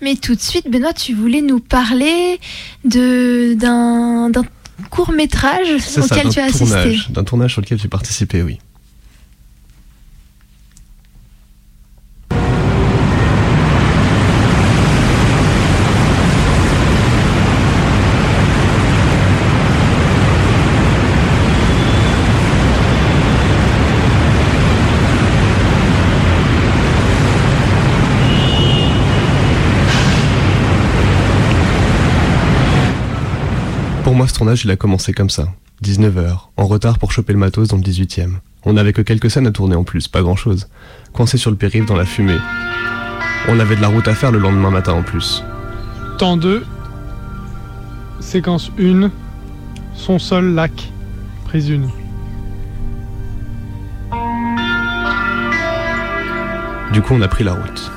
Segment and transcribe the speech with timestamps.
[0.00, 2.38] Mais tout de suite, Benoît, tu voulais nous parler
[2.84, 4.30] de d'un
[4.90, 6.98] court métrage ça, auquel tu as assisté.
[7.10, 8.58] d'un tournage sur lequel j'ai participé, oui.
[34.28, 35.48] Ce tournage, il a commencé comme ça.
[35.82, 38.34] 19h, en retard pour choper le matos dans le 18ème.
[38.64, 40.68] On n'avait que quelques scènes à tourner en plus, pas grand chose.
[41.14, 42.36] Coincé sur le périph' dans la fumée.
[43.48, 45.42] On avait de la route à faire le lendemain matin en plus.
[46.18, 46.62] Temps 2,
[48.20, 49.10] séquence 1,
[49.94, 50.92] son sol, lac,
[51.46, 51.80] prise 1.
[56.92, 57.90] Du coup, on a pris la route.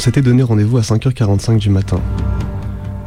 [0.00, 2.00] S'était donné rendez-vous à 5h45 du matin.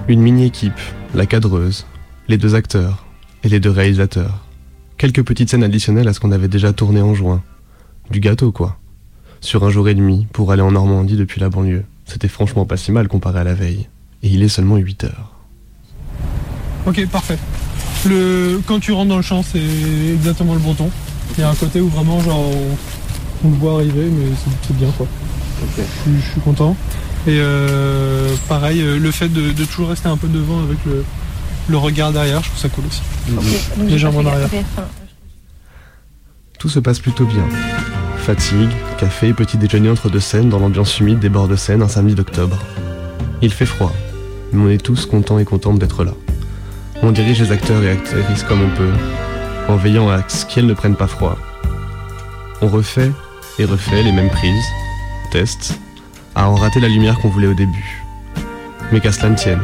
[0.08, 0.80] Une mini-équipe,
[1.16, 1.88] la cadreuse,
[2.28, 3.08] les deux acteurs
[3.44, 4.46] et les deux réalisateurs.
[4.98, 7.42] Quelques petites scènes additionnelles à ce qu'on avait déjà tourné en juin.
[8.12, 8.78] Du gâteau, quoi.
[9.42, 11.84] Sur un jour et demi pour aller en Normandie depuis la banlieue.
[12.06, 13.90] C'était franchement pas si mal comparé à la veille.
[14.22, 15.34] Et il est seulement 8 heures.
[16.86, 17.40] Ok, parfait.
[18.08, 18.62] Le...
[18.68, 19.64] Quand tu rentres dans le champ, c'est
[20.14, 20.92] exactement le bon ton.
[21.38, 24.28] Il y a un côté où vraiment, genre, on, on le voit arriver, mais
[24.68, 25.08] c'est bien, quoi.
[25.78, 26.76] Je, suis- je suis content.
[27.28, 31.04] Et euh, pareil, euh, le fait de, de toujours rester un peu devant avec le,
[31.70, 33.02] le regard derrière, je trouve ça cool aussi.
[33.88, 34.50] Légèrement en arrière.
[36.60, 37.44] Tout se passe plutôt bien.
[38.18, 41.88] Fatigue, café, petit déjeuner entre deux scènes dans l'ambiance humide des bords de Seine un
[41.90, 42.58] samedi d'octobre.
[43.42, 43.92] Il fait froid,
[44.54, 46.14] mais on est tous contents et contentes d'être là.
[47.02, 48.92] On dirige les acteurs et actrices comme on peut,
[49.68, 51.38] en veillant à ce qu'elles ne prennent pas froid.
[52.62, 53.12] On refait
[53.60, 54.64] et refait les mêmes prises,
[56.36, 58.04] à en rater la lumière qu'on voulait au début.
[58.92, 59.62] Mais qu'à cela ne tienne,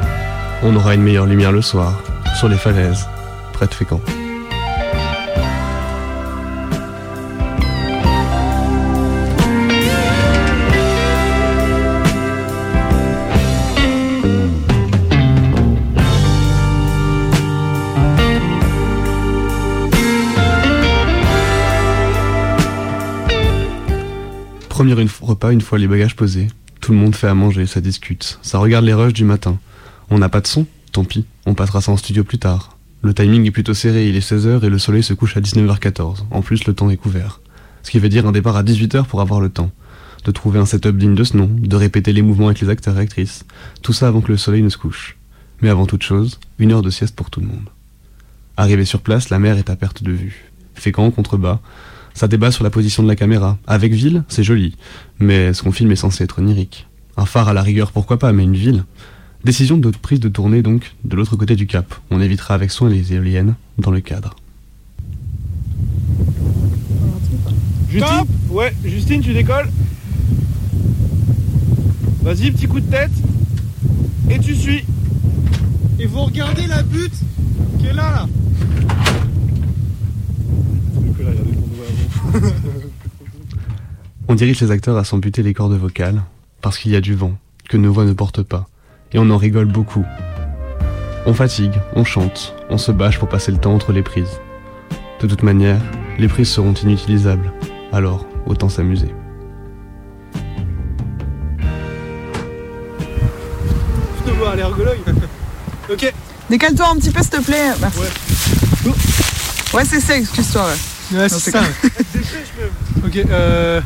[0.64, 1.94] on aura une meilleure lumière le soir,
[2.40, 3.08] sur les falaises,
[3.54, 4.02] près de Fécamp.
[24.90, 26.48] Premier repas une fois les bagages posés.
[26.82, 28.40] Tout le monde fait à manger, ça discute.
[28.42, 29.60] Ça regarde les rushs du matin.
[30.10, 32.76] On n'a pas de son Tant pis, on passera ça en studio plus tard.
[33.04, 36.24] Le timing est plutôt serré, il est 16h et le soleil se couche à 19h14.
[36.32, 37.40] En plus, le temps est couvert.
[37.84, 39.70] Ce qui veut dire un départ à 18h pour avoir le temps.
[40.26, 42.98] De trouver un setup digne de ce nom, de répéter les mouvements avec les acteurs
[42.98, 43.46] et actrices.
[43.84, 45.18] Tout ça avant que le soleil ne se couche.
[45.62, 47.70] Mais avant toute chose, une heure de sieste pour tout le monde.
[48.58, 50.52] Arrivé sur place, la mer est à perte de vue.
[50.74, 51.60] Fécamp, contrebas,
[52.14, 53.58] ça débat sur la position de la caméra.
[53.68, 54.76] Avec ville, c'est joli.
[55.20, 56.88] Mais ce qu'on filme est censé être onirique.
[57.18, 58.84] Un phare à la rigueur, pourquoi pas, mais une ville.
[59.44, 61.96] Décision de prise de tournée donc de l'autre côté du cap.
[62.12, 64.36] On évitera avec soin les éoliennes dans le cadre.
[67.90, 69.70] Justine Ouais, Justine, tu décolles
[72.22, 73.12] Vas-y, petit coup de tête.
[74.30, 74.84] Et tu suis.
[76.00, 77.20] Et vous regardez la butte
[77.80, 78.28] qui est là, là
[84.28, 86.22] On dirige les acteurs à s'amputer les cordes vocales
[86.62, 87.34] parce qu'il y a du vent
[87.68, 88.68] que nos voix ne portent pas.
[89.12, 90.06] Et on en rigole beaucoup.
[91.26, 94.40] On fatigue, on chante, on se bâche pour passer le temps entre les prises.
[95.20, 95.80] De toute manière,
[96.18, 97.52] les prises seront inutilisables.
[97.92, 99.10] Alors, autant s'amuser.
[104.18, 105.00] Je te vois aller rigologue.
[105.92, 106.14] ok.
[106.50, 107.72] Décale-toi un petit peu, s'il te plaît.
[107.80, 108.00] Merci.
[109.74, 110.66] Ouais, c'est ça, excuse-toi.
[110.66, 110.99] Ouais.
[111.12, 111.62] Ouais, c'est c'est ça.
[113.06, 113.82] ok, euh...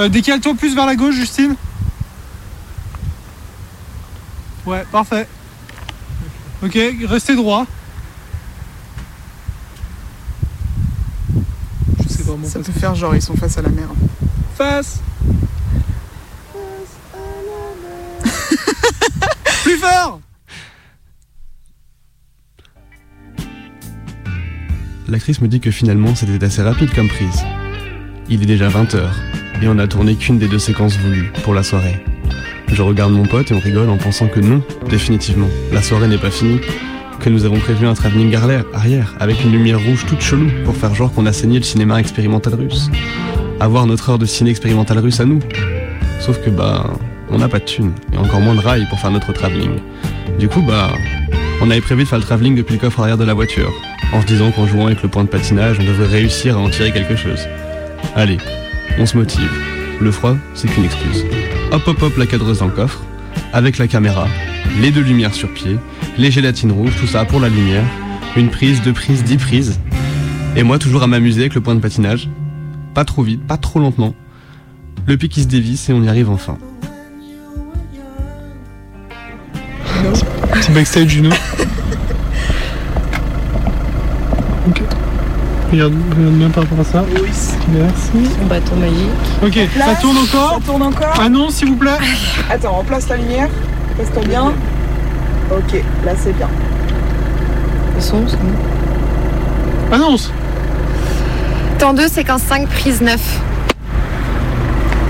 [0.00, 1.54] euh, Décale-toi plus vers la gauche, Justine.
[4.64, 5.28] Ouais, parfait.
[6.64, 7.66] Ok, restez droit.
[12.02, 12.64] Je sais vraiment Ça pas.
[12.64, 13.88] peut faire genre, ils sont face à la mer.
[14.56, 15.00] Face
[19.62, 20.20] Plus fort
[25.08, 27.44] L'actrice me dit que finalement c'était assez rapide comme prise.
[28.28, 29.02] Il est déjà 20h
[29.62, 32.02] et on n'a tourné qu'une des deux séquences voulues pour la soirée.
[32.72, 36.18] Je regarde mon pote et on rigole en pensant que non, définitivement, la soirée n'est
[36.18, 36.60] pas finie,
[37.20, 40.92] que nous avons prévu un travelling arrière, avec une lumière rouge toute chelou pour faire
[40.92, 42.90] genre qu'on a saigné le cinéma expérimental russe.
[43.60, 45.38] avoir notre heure de ciné expérimental russe à nous.
[46.18, 46.90] Sauf que bah,
[47.30, 49.78] on n'a pas de thunes, et encore moins de rails pour faire notre travelling.
[50.40, 50.90] Du coup bah,
[51.60, 53.72] on avait prévu de faire le travelling depuis le coffre arrière de la voiture,
[54.12, 56.70] en se disant qu'en jouant avec le point de patinage, on devrait réussir à en
[56.70, 57.46] tirer quelque chose.
[58.14, 58.38] Allez,
[58.98, 59.50] on se motive.
[60.00, 61.24] Le froid, c'est qu'une excuse.
[61.72, 63.02] Hop hop hop la cadreuse dans le coffre,
[63.52, 64.28] avec la caméra,
[64.80, 65.76] les deux lumières sur pied,
[66.18, 67.84] les gélatines rouges, tout ça pour la lumière,
[68.36, 69.80] une prise, deux prises, dix prises.
[70.56, 72.28] Et moi toujours à m'amuser avec le point de patinage.
[72.94, 74.14] Pas trop vite, pas trop lentement.
[75.06, 76.58] Le pic qui se dévisse et on y arrive enfin.
[80.52, 81.30] Petit backstage Juno.
[84.68, 84.82] ok.
[85.72, 87.04] Regarde, regarde bien par rapport à ça.
[87.14, 87.30] Oui.
[87.72, 88.30] Merci.
[88.38, 89.08] Son bâton magique.
[89.42, 90.00] Ok, ça Place.
[90.00, 91.90] tourne encore Ça tourne encore Ah non, s'il vous plaît
[92.50, 93.48] Attends, on place la lumière.
[93.96, 94.52] Place-toi bien.
[95.50, 96.48] Ok, là c'est bien.
[97.94, 99.94] Le son, c'est bon.
[99.94, 100.30] Annonce
[101.78, 103.20] Temps 2, séquence 5, prise 9.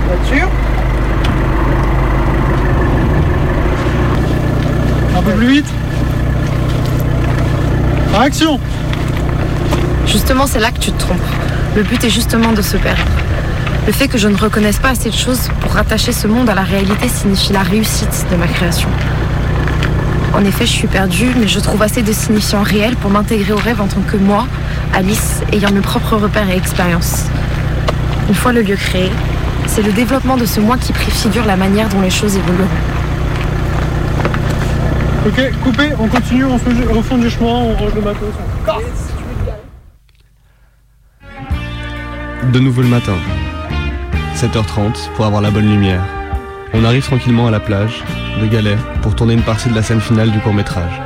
[0.08, 0.48] Voiture.
[5.18, 5.66] Un peu plus vite
[8.18, 8.58] Action
[10.06, 11.18] Justement, c'est là que tu te trompes.
[11.76, 13.02] Le but est justement de se perdre.
[13.86, 16.54] Le fait que je ne reconnaisse pas assez de choses pour rattacher ce monde à
[16.54, 18.88] la réalité signifie la réussite de ma création.
[20.34, 23.58] En effet, je suis perdue, mais je trouve assez de signifiants réels pour m'intégrer au
[23.58, 24.46] rêve en tant que moi,
[24.92, 27.24] Alice, ayant mes propres repères et expériences.
[28.28, 29.10] Une fois le lieu créé,
[29.66, 32.68] c'est le développement de ce moi qui préfigure la manière dont les choses évolueront.
[35.26, 38.34] Ok, coupé, on continue, on fait au fond du chemin, on range le matos.
[42.52, 43.16] De nouveau le matin.
[44.34, 46.04] 7h30 pour avoir la bonne lumière.
[46.74, 48.04] On arrive tranquillement à la plage
[48.40, 51.05] de Galets pour tourner une partie de la scène finale du court métrage.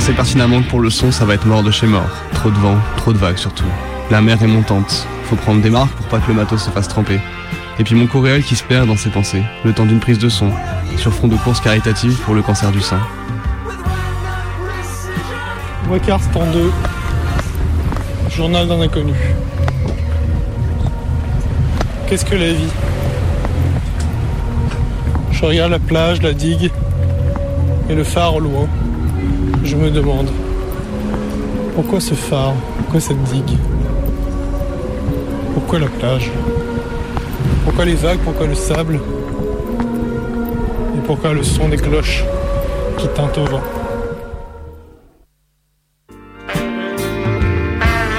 [0.00, 2.08] Sait pertinemment que pour le son, ça va être mort de chez mort.
[2.32, 3.66] Trop de vent, trop de vagues surtout.
[4.10, 5.06] La mer est montante.
[5.24, 7.20] Faut prendre des marques pour pas que le matos se fasse tremper.
[7.78, 10.30] Et puis mon coréal qui se perd dans ses pensées, le temps d'une prise de
[10.30, 10.50] son,
[10.96, 12.98] sur fond de course caritative pour le cancer du sein.
[15.90, 16.72] Wacars, temps 2.
[18.30, 19.12] Journal d'un inconnu.
[22.08, 22.72] Qu'est-ce que la vie?
[25.30, 26.72] Je regarde la plage, la digue
[27.90, 28.66] et le phare au loin.
[29.70, 30.28] Je me demande
[31.76, 33.56] pourquoi ce phare Pourquoi cette digue?
[35.54, 36.28] Pourquoi la plage?
[37.62, 38.98] Pourquoi les vagues Pourquoi le sable?
[40.96, 42.24] Et pourquoi le son des cloches
[42.96, 43.62] qui tintent au vent?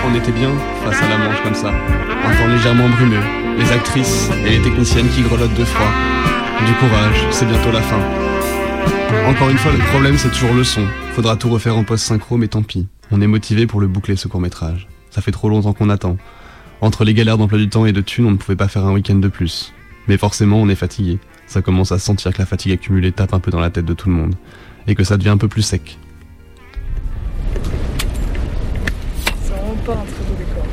[0.07, 0.51] On était bien
[0.85, 1.67] face à la Manche comme ça.
[1.67, 3.25] Un temps légèrement brumeux.
[3.57, 5.91] Les actrices et les techniciennes qui grelottent de froid.
[6.65, 7.99] Du courage, c'est bientôt la fin.
[9.27, 10.85] Encore une fois, le problème c'est toujours le son.
[11.13, 12.87] Faudra tout refaire en post-synchro, mais tant pis.
[13.11, 14.87] On est motivé pour le boucler ce court-métrage.
[15.09, 16.17] Ça fait trop longtemps qu'on attend.
[16.81, 18.93] Entre les galères d'emploi du temps et de thunes, on ne pouvait pas faire un
[18.93, 19.73] week-end de plus.
[20.07, 21.19] Mais forcément, on est fatigué.
[21.45, 23.85] Ça commence à se sentir que la fatigue accumulée tape un peu dans la tête
[23.85, 24.35] de tout le monde.
[24.87, 25.97] Et que ça devient un peu plus sec.
[29.43, 30.65] C'est vraiment pas un très beau décor.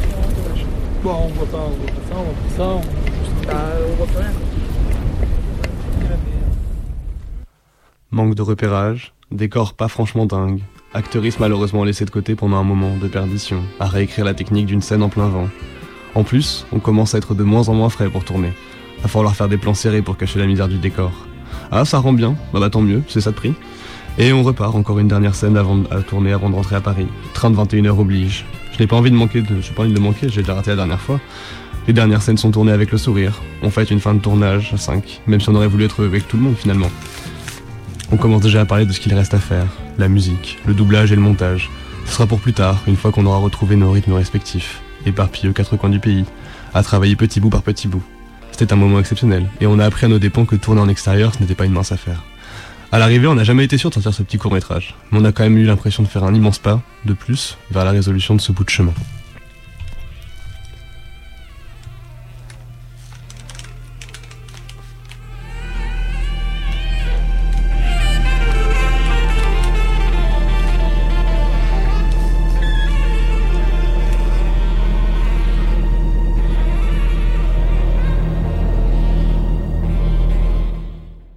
[0.00, 0.64] C'est vraiment dommage.
[1.04, 2.64] Bon, on voit pas, on voit pas ça, on voit pas ça.
[2.64, 4.30] on- Bah, on voit rien.
[4.32, 4.46] quoi.
[8.20, 10.60] Manque de repérage, décor pas franchement dingue,
[10.92, 14.82] actrice malheureusement laissée de côté pendant un moment de perdition, à réécrire la technique d'une
[14.82, 15.48] scène en plein vent.
[16.14, 18.52] En plus, on commence à être de moins en moins frais pour tourner.
[19.00, 21.12] Va falloir faire des plans serrés pour cacher la misère du décor.
[21.72, 23.54] Ah, ça rend bien, bah, bah tant mieux, c'est ça de prix.
[24.18, 27.06] Et on repart, encore une dernière scène avant à tourner avant de rentrer à Paris.
[27.32, 28.44] Train de 21h oblige.
[28.72, 30.68] Je n'ai pas envie de manquer de, j'ai pas envie de manquer, j'ai déjà raté
[30.68, 31.20] la dernière fois.
[31.86, 33.40] Les dernières scènes sont tournées avec le sourire.
[33.62, 36.28] On fait une fin de tournage à 5, même si on aurait voulu être avec
[36.28, 36.90] tout le monde finalement.
[38.12, 41.12] On commence déjà à parler de ce qu'il reste à faire, la musique, le doublage
[41.12, 41.70] et le montage.
[42.06, 45.52] Ce sera pour plus tard, une fois qu'on aura retrouvé nos rythmes respectifs, éparpillés aux
[45.52, 46.24] quatre coins du pays,
[46.74, 48.02] à travailler petit bout par petit bout.
[48.50, 51.32] C'était un moment exceptionnel, et on a appris à nos dépens que tourner en extérieur,
[51.34, 52.24] ce n'était pas une mince affaire.
[52.90, 55.24] À l'arrivée, on n'a jamais été sûr de sortir ce petit court métrage, mais on
[55.24, 58.34] a quand même eu l'impression de faire un immense pas, de plus, vers la résolution
[58.34, 58.92] de ce bout de chemin.